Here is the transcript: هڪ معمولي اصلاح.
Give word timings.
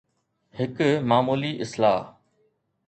هڪ 0.59 0.77
معمولي 1.09 1.51
اصلاح. 1.65 2.01